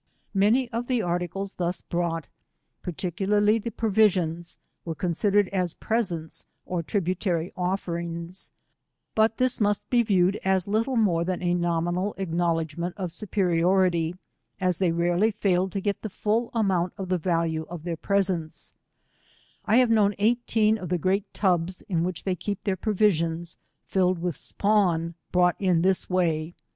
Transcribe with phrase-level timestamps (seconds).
[0.33, 2.23] Many of the articles thus brouglit,
[2.81, 8.49] particularly the provisions, were considered as presents, or tributary offerings,
[9.13, 14.17] but this must be viewed as little more than a nominal acknowledgement of superi ority,
[14.59, 18.73] as they rarely failed to get the full amount of the value of their presents,
[19.65, 23.57] I have known etghteen of the great tubs, in which they keep their provisi^ ons,
[23.83, 26.55] filled with spawn brought in this way.